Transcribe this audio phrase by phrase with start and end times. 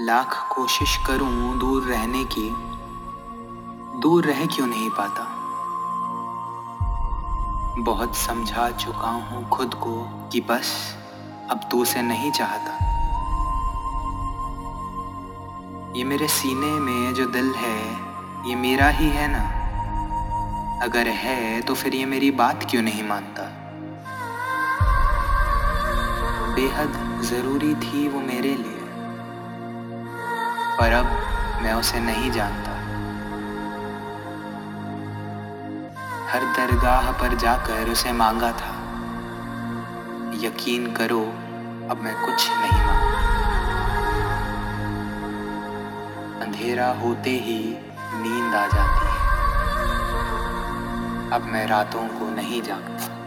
[0.00, 2.50] लाख कोशिश करूँ दूर रहने की।
[4.00, 5.24] दूर रह क्यों नहीं पाता?
[7.82, 10.96] बहुत समझा चुका हूँ खुद को कि बस
[11.50, 12.72] अब तू से नहीं चाहता।
[15.96, 17.80] ये मेरे सीने में जो दिल है,
[18.50, 19.44] ये मेरा ही है ना?
[20.84, 23.42] अगर है तो फिर ये मेरी बात क्यों नहीं मानता?
[26.54, 28.77] बेहद ज़रूरी थी वो मेरे लिए।
[30.78, 31.06] पर अब
[31.62, 32.70] मैं उसे नहीं जानता।
[36.32, 38.74] हर दरगाह पर जाकर उसे मांगा था।
[40.34, 41.20] यकीन करो,
[41.90, 43.18] अब मैं कुछ नहीं माँगता।
[46.44, 47.78] अंधेरा होते ही
[48.14, 49.18] नींद आ जाती है।
[51.30, 53.17] अब मैं रातों को नहीं जागता।